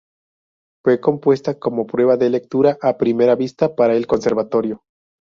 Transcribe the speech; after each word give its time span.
Fue 0.83 0.99
compuesta 0.99 1.59
como 1.59 1.85
prueba 1.85 2.17
de 2.17 2.31
lectura 2.31 2.75
a 2.81 2.97
primera 2.97 3.35
vista 3.35 3.75
para 3.75 3.93
el 3.95 4.07
Conservatorio. 4.07 4.81